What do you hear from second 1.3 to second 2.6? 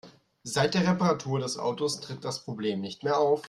des Autos tritt das